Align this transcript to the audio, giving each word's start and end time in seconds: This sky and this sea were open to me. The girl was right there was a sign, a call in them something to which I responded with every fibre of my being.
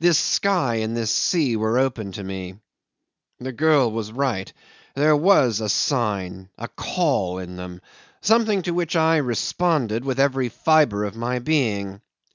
This 0.00 0.18
sky 0.18 0.76
and 0.76 0.96
this 0.96 1.10
sea 1.14 1.54
were 1.54 1.78
open 1.78 2.10
to 2.12 2.24
me. 2.24 2.54
The 3.40 3.52
girl 3.52 3.92
was 3.92 4.10
right 4.10 4.50
there 4.94 5.14
was 5.14 5.60
a 5.60 5.68
sign, 5.68 6.48
a 6.56 6.66
call 6.66 7.36
in 7.38 7.56
them 7.56 7.82
something 8.22 8.62
to 8.62 8.70
which 8.72 8.96
I 8.96 9.18
responded 9.18 10.02
with 10.02 10.18
every 10.18 10.48
fibre 10.48 11.04
of 11.04 11.14
my 11.14 11.40
being. 11.40 12.00